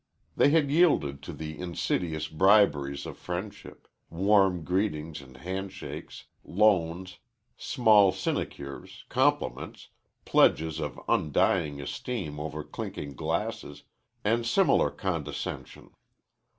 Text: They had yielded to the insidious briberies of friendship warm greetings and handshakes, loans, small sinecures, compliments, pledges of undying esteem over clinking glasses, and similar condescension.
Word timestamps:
They 0.35 0.49
had 0.49 0.71
yielded 0.71 1.21
to 1.21 1.31
the 1.31 1.59
insidious 1.59 2.27
briberies 2.27 3.05
of 3.05 3.19
friendship 3.19 3.87
warm 4.09 4.63
greetings 4.63 5.21
and 5.21 5.37
handshakes, 5.37 6.23
loans, 6.43 7.19
small 7.55 8.11
sinecures, 8.11 9.05
compliments, 9.09 9.89
pledges 10.25 10.79
of 10.79 10.99
undying 11.07 11.79
esteem 11.79 12.39
over 12.39 12.63
clinking 12.63 13.13
glasses, 13.15 13.83
and 14.25 14.43
similar 14.43 14.89
condescension. 14.89 15.91